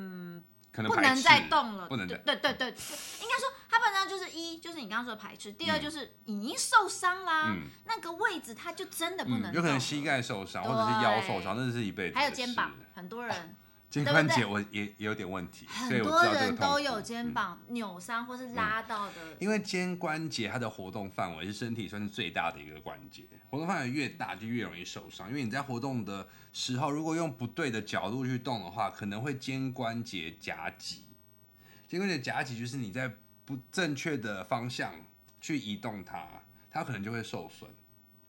[0.00, 0.44] 嗯
[0.78, 12.14] 可能不能再动了，不能对对对对，应该说他本身就是一，就是你刚刚说的排斥，第二就是已经受伤啦，嗯、那个位置他就真的不能有可能膝盖受伤或者是腰受伤，那是一辈子。
[12.16, 13.34] 还有肩膀，很多人。
[13.34, 13.46] 啊
[13.90, 19.14] 肩关节我也也有点问题，很多人都有肩膀扭伤或是拉到的。
[19.38, 25.30] 因为肩关节它的活动范围是身体算是最大的一个关节，活动范围越大就越容易受伤。
[25.30, 31.04] 因为你在活动的时候，如果用不对的角度去动的话，可能会肩关节夹挤。
[31.86, 33.10] 肩关节夹挤就是你在
[33.46, 34.92] 不正确的方向
[35.40, 36.26] 去移动它，
[36.70, 37.70] 它可能就会受损。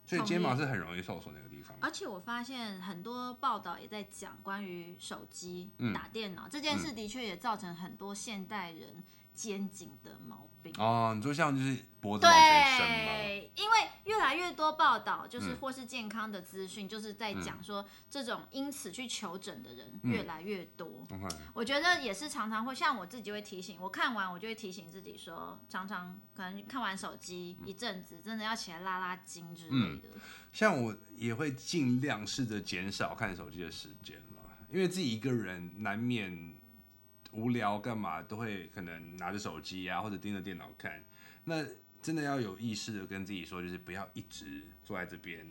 [0.10, 1.78] 所以肩膀是很容易受损的一个地方。
[1.80, 9.04] 而且我发现很多报道也在讲关于手机、打电脑、嗯、这件事，的确也造成很多现代人
[9.40, 10.74] 肩颈的毛病。
[10.78, 13.12] 哦，你说像就是脖子往前伸吗？
[13.16, 21.08] 对，因为越来越多报道，就是或是健康的资讯，就是在讲说这种因此去求诊的人越来越多。
[21.12, 30.10] 嗯、我觉得也是常常会像我自己会提醒，我看完我就会提醒自己说，常常可能看完手机一阵子，真的要起来拉拉筋之类的。
[30.16, 30.22] 嗯、
[30.52, 36.59] 像我也会尽量试着减少看手机的时间了，因为自己一个人难免
[37.32, 41.04] 无聊，干嘛都会可能拿着手机啊，或者盯着电脑看。
[41.44, 41.66] 那
[42.02, 45.46] 真的要有意识的跟自己说，就是不要一直坐在这边，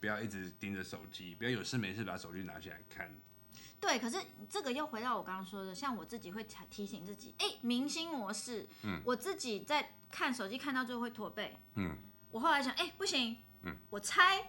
[0.00, 3.14] 不要一直盯着手机，不要有事没事把手机拿起来看。
[3.80, 4.16] 对，可是
[4.48, 11.96] 这个又回到我刚刚说的，像我自己会提醒自己，哎、欸，明星模式，嗯，我自己在看手机看到最后会驼背，嗯，
[12.30, 14.46] 我后来想，哎、欸，不行，嗯，我猜，嗯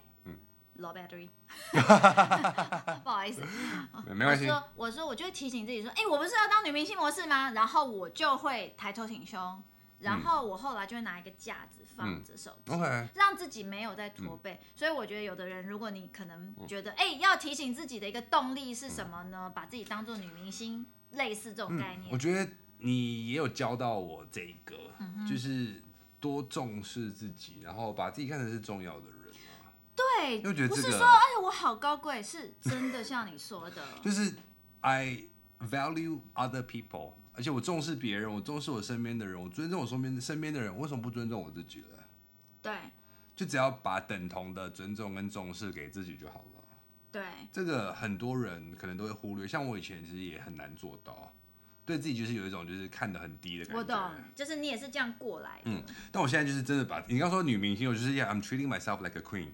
[0.79, 1.29] ，low battery，
[3.03, 3.41] 不好意思，
[4.13, 4.45] 没关系。
[4.45, 7.51] 我说，我说，我就会提醒自己说，哎、欸，我不是要当女明星模式吗？
[7.51, 9.63] 然后我就会抬头挺胸。
[9.99, 14.55] 然后我后来就会拿一个架子放着手机，嗯 okay、让自己没有在驼背。
[14.55, 19.43] 嗯、所以我觉得有的人，如果你可能觉得，哎、嗯，要提醒自己的一个动力是什么呢？
[19.45, 22.09] 嗯、把自己当做女明星，类似这种概念。
[22.09, 25.81] 嗯、我觉得你也有教到我这个，嗯、就是
[26.19, 29.05] 多重视自己，然后把自己看成是重要的
[29.97, 30.41] 人啊。
[30.43, 34.33] 对，不是说哎我好高贵，是真的像你说的， 就是
[34.81, 35.25] I
[35.59, 42.03] value other people，而且我重视别人，我重视我身边的人，我尊重我身边身边的人，为什么不尊重我自己了？
[42.61, 42.73] 对，
[43.35, 46.63] 就只要把等同的尊重跟重视给自己就好了。
[47.11, 51.31] 对，这个很多人可能都会忽略，像我以前其实也很难做到，
[51.85, 53.79] 对自己就是有一种就是看得很低的感觉。
[53.79, 55.63] 我懂，就是你也是这样过来的。
[55.65, 59.49] 嗯，但我现在就是真的把你刚说女明星，我就是 Yeah，I'm treating myself like a queen。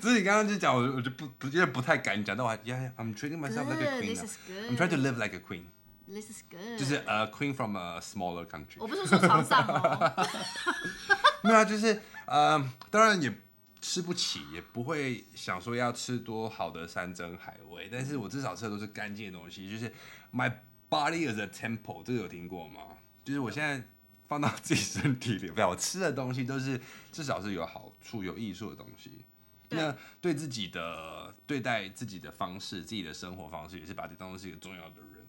[0.00, 4.16] 只是你刚刚就讲，我我就不不觉得不太敢讲，但我还 Yeah，I'm treating myself like a queen。
[4.68, 5.64] I'm trying to live like a queen。
[6.06, 6.78] This is good。
[6.78, 8.78] 就是 a queen from a smaller country。
[8.78, 10.28] 我不是说床上哦。
[11.42, 13.32] 没有啊，就是呃，当然也。
[13.84, 19.70] 吃不起，也不会想说要吃多好的山珍海味，但是我至少吃的都是干净的东西。
[19.70, 19.92] 就是
[20.32, 20.50] my
[20.88, 22.80] body is a temple，这个有听过吗？
[23.26, 23.86] 就是我现在
[24.28, 26.80] 放到自己身体里，不要我吃的东西都是
[27.12, 29.24] 至少是有好处、有艺术的东西。
[29.70, 35.26] 那对自己的对待自己的方式、自己的生活方式，也是把这当做是一个重要的人。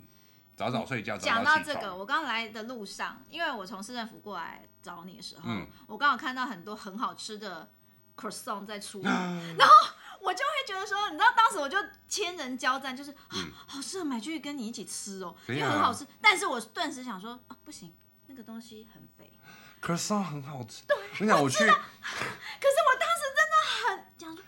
[0.56, 1.18] 早早睡觉。
[1.18, 7.70] 讲到这个，我刚来的路上，因为我从市政府过来找你的时候，嗯、我刚好看到很多很好吃的。
[8.18, 9.74] croissant 在出， 然后
[10.22, 11.78] 我就会觉得说，你知道，当时我就
[12.08, 16.08] 千人交战，就是、嗯、啊，好适合买去跟你一起吃哦，因为很好吃。
[16.22, 17.94] 但是我顿时想说，啊，不行，
[18.36, 19.32] 那个东西很肥。
[19.82, 23.56] croissant 很好吃，对，我跟你讲我去， 可是我当时真的
[23.88, 24.44] 很讲说，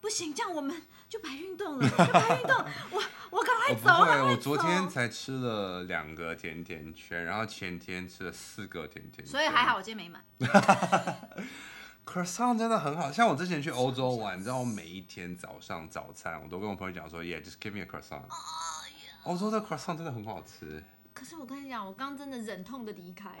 [0.00, 2.64] 不行，这样我们就白运动了， 就白运动。
[2.90, 10.24] 我我赶快走，对，我昨天才吃了两个甜甜圈，然后前天吃了四个甜甜圈，所以还好我今天没买。
[12.06, 18.22] Croissant 真的很好，像我之前去欧洲玩，你知道我每一天早上早餐我都跟我朋友讲说，Yeah，just give me a croissant。
[19.24, 20.82] 欧洲的 croissant 真的很好吃。
[21.18, 23.30] 可是我跟你讲，我刚真的忍痛的离开，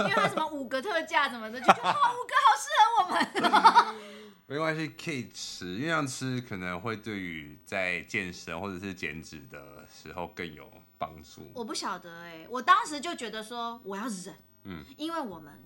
[0.00, 3.94] 因为他什么五个特价什么的，就觉得好 五个好适合我们。
[4.46, 11.48] 没关系，可以吃，因为这样吃可能会对于在健身或者是减脂的时候更有帮助。
[11.54, 15.62] 我不晓得哎、欸，我当时就觉得说我要忍，嗯，因为我们。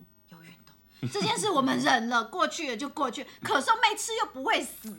[1.13, 3.25] 这件事我们忍了，过去了就过去。
[3.43, 4.93] 可是没吃又不会死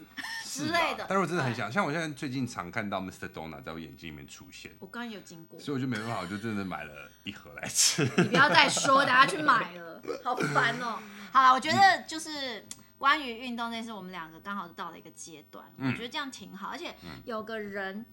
[0.46, 1.06] 之类的。
[1.10, 3.30] 但是我真的很想，像我现在最近常看到 Mr.
[3.30, 4.76] Donut 在我眼睛里面出现。
[4.80, 8.04] 我刚刚有经过，所以我就没办法，我就真的买了一盒来吃。
[8.18, 11.00] 你不要再说，等下去买了， 好烦哦。
[11.32, 12.66] 好了，我觉得就是
[12.98, 18.06] 关于运动这件事，我们两个刚好到了一个阶段，我觉得这样挺好，而且有个人。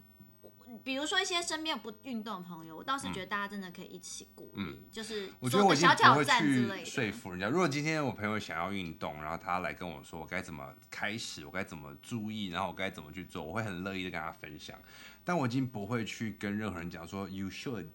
[0.83, 6.85] 比如说一些身边不运动的朋友，我倒是觉得大家真的可以一起鼓励，嗯、就是做个小挑战之类的。
[6.85, 14.77] 说服人家，如果今天我朋友想要运动，然后他来跟我说我该怎么开始，我该怎么注意，然后我该怎么去做，我会很乐意的跟他分享。
[15.23, 17.87] 但我已经不会去跟任何人讲说 you should，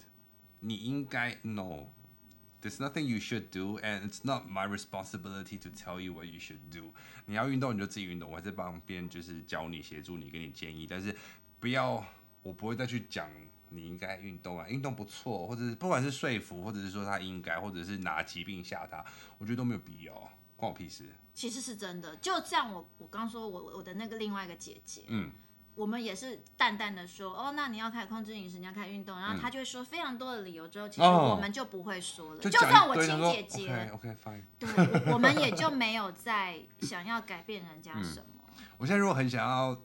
[0.60, 6.38] 你应该 no，there's nothing you should do，and it's not my responsibility to tell you what you
[6.38, 6.94] should do。
[7.26, 11.14] 你要运动你就自己运动，我还在旁边就是教你、协助你、给你建议，但是
[11.60, 12.02] 不要。
[12.42, 13.28] 我不会再去讲
[13.74, 19.02] 你应该运动啊，运动不错，或者是不管是说服，或者是说他应该，或者是拿疾病吓他，
[19.38, 20.12] 我觉得都没有必要，
[20.56, 21.08] 关我屁事。
[21.32, 25.30] 其实是真的，就像我我刚说我我的那个另外一个姐姐，嗯，
[25.74, 38.44] 我们也是淡淡的说，哦，那你要开始控制饮食，你要开始运动，然后她就会说非常多的理由，之后其实我们就不会说了，哦、就，就算我亲姐姐，OK OK fine，对，我们也就没有再想要改变人家什么。
[38.58, 39.80] 嗯、我现在如果很想要。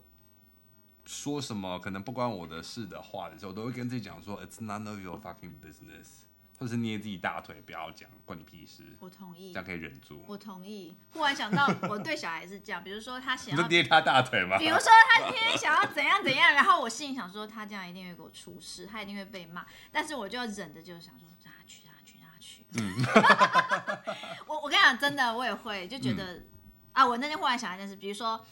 [1.08, 6.26] 说什么可能不关我的事的话的时候，我都会跟自己讲说，It's none of your fucking business，
[6.58, 8.84] 或者是捏自己大腿，不要讲，关你屁事。
[9.00, 10.22] 我同意，这样可以忍住。
[10.28, 10.94] 我同意。
[11.12, 14.58] 忽然想到，我对小孩是这样，比如说他想要捏他大腿吗？
[14.58, 22.66] 比如说他今天想要怎样怎样，然后我心里想说，他这样一定会给我出事，他一定会被骂，但是我就要忍着，就是想说让他去，让他去，让他去。
[22.74, 24.04] 嗯。
[24.46, 26.46] 我我跟你讲，真的，我也会就觉得、嗯、
[26.92, 28.44] 啊，我那天忽然想一件事，比如说，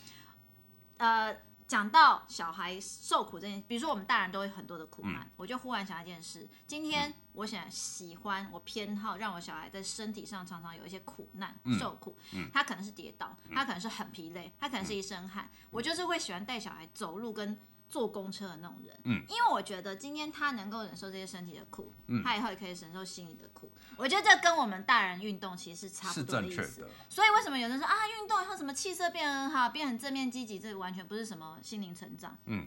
[0.96, 1.36] 呃。
[1.66, 12.16] 讲到小孩受苦这件事，比如说我们大人都有很多的苦难，嗯、我就忽然想一件事：今天我想喜欢，我偏好让我小孩在身体上常常有一些苦难、嗯、受苦。
[12.32, 15.44] 嗯、他可能是跌倒，他可能是很疲累，他可能是一身汗。
[15.44, 17.58] 嗯、我就是会喜欢带小孩走路跟。
[17.88, 23.70] 坐公车的那种人，嗯，因为我觉得今天他能够忍受这些身体的苦，嗯，他以后也可以忍受心理的苦。
[23.96, 26.56] 我觉得这跟我们大人运动其实是差不多的意思。
[26.56, 26.88] 是正确的。
[27.08, 32.36] 所以为什么有人说啊，运动以后什么气色变很好，变很正面积极，这个完全不是什么心灵成长。
[32.46, 32.66] 嗯，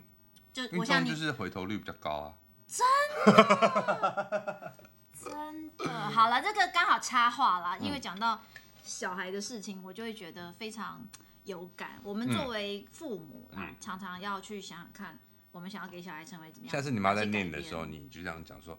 [0.54, 2.34] 就我想你就是回头率比较高啊。
[2.66, 2.86] 真
[3.26, 4.74] 的，
[5.14, 6.10] 真的。
[6.10, 8.42] 好了，这个刚好插话啦，因为讲到
[8.84, 11.06] 小孩的事情，我就会觉得非常。
[11.50, 15.18] 有感，我们作为父母，嗯，常常要去想想看，
[15.52, 16.72] 我们想要给小孩成为怎么样。
[16.72, 18.78] 下次你妈在念的时候，你就这样讲说，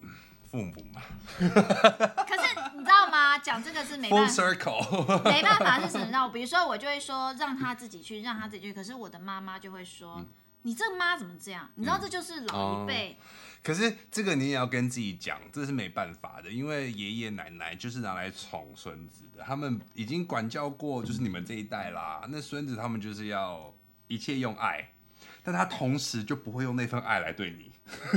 [0.49, 1.03] 父母嘛。
[1.41, 3.37] 可是你知道吗？
[3.39, 4.45] 讲这个是没办法
[5.31, 6.29] 没办法是什么？
[6.29, 8.73] 比如说我就会说让他自己去，让他自己去。
[8.73, 10.25] 可是我的妈妈就会说，
[10.63, 11.69] 你这妈怎么这样？
[11.75, 13.19] 你知道这就是老一辈。
[13.63, 22.27] 可是这个你也要跟自己讲，这是没办法的，因为爷爷奶奶就是拿来宠孙子的，他们已经管教过，就是你们这一代啦。
[22.31, 23.75] 那孙子他们就是要
[24.09, 24.93] 一切用爱，
[25.45, 27.71] 但他同时就不会用那份爱来对你。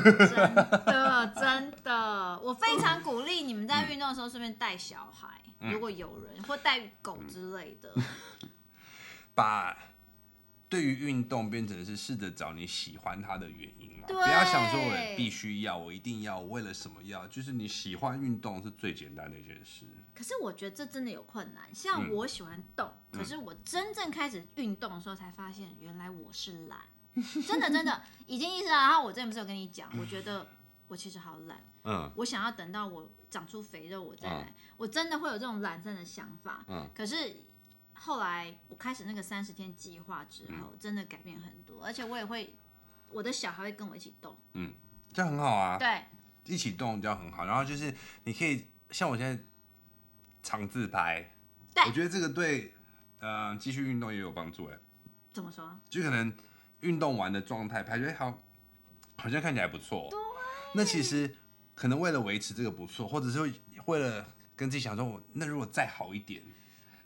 [0.05, 7.93] 真的真的，我非常鼓励你们在运动的时候顺便带小孩，嗯、如果有人或带狗之类的，
[9.35, 9.77] 把。
[10.73, 17.27] 对于运动变成是试着找你喜欢它的原因嘛，对不要想说我必须要，我一定要，我为了什么要？
[17.27, 19.85] 就是你喜欢运动是最简单的一件事。
[20.15, 21.63] 可是我觉得这真的有困难。
[21.75, 26.79] 像我喜欢动，嗯、可是我真正开始运动的时候，才发现原来我是懒。
[27.45, 28.73] 真的真的已经意识到。
[28.73, 30.47] 然后我之前不是有跟你讲，我觉得
[30.87, 31.63] 我其实好懒。
[31.83, 32.11] 嗯。
[32.15, 34.41] 我想要等到我长出肥肉我再来。
[34.49, 36.65] 嗯、我真的会有这种懒散的想法。
[36.67, 36.89] 嗯。
[36.95, 37.43] 可是。
[38.05, 42.53] 后来我开始那个三十天计划之后，嗯、真的改变很多，而且我也会，
[43.09, 44.73] 我的小孩会跟我一起动，嗯，
[45.13, 46.03] 这样很好啊，对，
[46.43, 47.45] 一起动这样很好。
[47.45, 47.95] 然后就是
[48.25, 49.41] 你可以像我现在
[50.41, 51.33] 常自拍，
[51.73, 52.73] 对，我觉得这个对，
[53.19, 54.77] 呃，继续运动也有帮助哎。
[55.31, 55.79] 怎么说？
[55.89, 56.35] 就可能
[56.81, 58.43] 运动完的状态拍，觉得好，
[59.15, 60.09] 好像看起来不错。
[60.11, 60.19] 对。
[60.75, 61.33] 那其实
[61.73, 63.39] 可能为了维持这个不错，或者是
[63.85, 64.27] 为了
[64.57, 66.43] 跟自己想说，我那如果再好一点。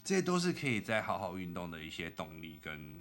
[0.08, 2.96] 这些都是可以在好好运动的一些动力跟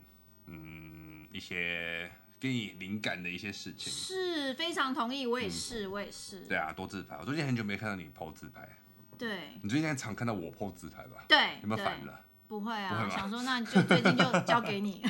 [0.46, 6.40] 嗯一些给你灵感的一些事情，是非常同意，我也是，嗯、我也是。
[6.48, 7.16] 对啊，多自拍。
[7.16, 8.68] 我最近很久没看到你 po 自拍。
[9.16, 9.52] 对。
[9.62, 11.24] 你最近常看到我 po 自拍吧？
[11.28, 11.38] 对。
[11.62, 12.25] 有没有反了？
[12.48, 15.02] 不会啊，会想说那就最近就交给你。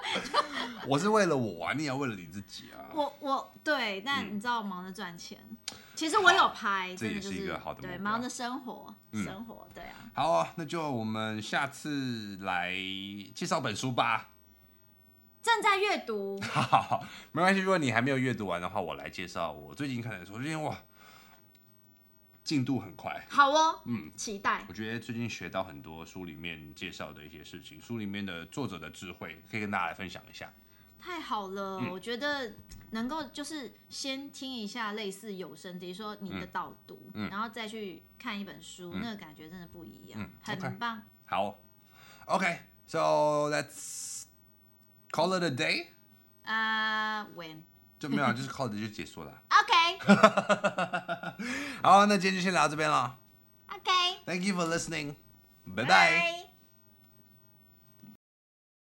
[0.86, 2.90] 我是为了我啊，你也要为了你自己啊。
[2.92, 5.38] 我我对，但你知道我忙着赚钱。
[5.48, 5.56] 嗯
[5.94, 7.82] 其实我有拍，这也是一个好的。
[7.82, 10.10] 对，忙着生活，生活，对啊。
[10.14, 12.72] 好啊，那就我们下次来
[13.34, 14.30] 介绍本书吧。
[15.42, 16.40] 正在阅读。
[16.50, 17.60] 好好好，没关系。
[17.60, 20.38] 如果你还没有阅读完的话，我来介绍我最近看的书。
[20.38, 20.74] 最近哇，
[22.44, 23.24] 进度很快。
[23.28, 24.64] 好哦，嗯，期待。
[24.68, 30.52] 我觉得最近学到很多书里面介绍的一些事情，书里面的作者的智慧，可以跟大家来分享一下。
[31.00, 32.54] 太好了，嗯、我觉得
[32.90, 40.30] 能够就是先听一下类似有声，比如说你的导读，嗯、然后再去看一本书，嗯、那个感觉真的不一样，嗯、
[40.60, 40.98] 很棒。
[40.98, 41.02] Okay.
[41.26, 41.58] 好
[42.26, 44.24] ，OK，so、okay, let's
[45.10, 45.86] call it a day。
[46.44, 47.62] 啊、uh,，when
[48.02, 49.30] 就没有，就是 call it 就结束了。
[49.48, 50.00] OK。
[51.84, 53.16] 好，那今天就先聊到这边了。
[53.68, 53.90] OK。
[54.26, 55.14] Thank you for listening。
[55.76, 56.51] 拜拜。